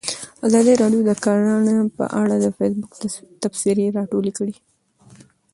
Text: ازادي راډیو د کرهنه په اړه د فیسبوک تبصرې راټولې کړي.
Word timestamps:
ازادي 0.47 0.73
راډیو 0.81 1.01
د 1.09 1.11
کرهنه 1.23 1.73
په 1.97 2.05
اړه 2.21 2.35
د 2.39 2.45
فیسبوک 2.57 2.91
تبصرې 3.41 3.85
راټولې 3.97 4.31
کړي. 4.37 4.55